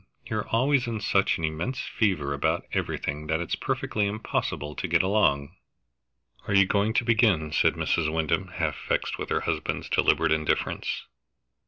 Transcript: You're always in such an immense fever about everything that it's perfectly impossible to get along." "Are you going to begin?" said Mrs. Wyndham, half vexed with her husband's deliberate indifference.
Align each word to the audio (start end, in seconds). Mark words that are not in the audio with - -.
You're 0.25 0.47
always 0.47 0.87
in 0.87 0.99
such 0.99 1.37
an 1.37 1.43
immense 1.43 1.79
fever 1.81 2.33
about 2.33 2.65
everything 2.73 3.27
that 3.27 3.39
it's 3.39 3.53
perfectly 3.55 4.07
impossible 4.07 4.73
to 4.73 4.87
get 4.87 5.03
along." 5.03 5.55
"Are 6.47 6.55
you 6.55 6.65
going 6.65 6.93
to 6.93 7.05
begin?" 7.05 7.51
said 7.51 7.75
Mrs. 7.75 8.11
Wyndham, 8.11 8.47
half 8.47 8.75
vexed 8.89 9.19
with 9.19 9.29
her 9.29 9.41
husband's 9.41 9.89
deliberate 9.89 10.31
indifference. 10.31 11.05